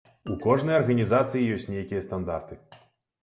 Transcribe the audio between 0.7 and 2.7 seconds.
арганізацыі ёсць нейкія стандарты.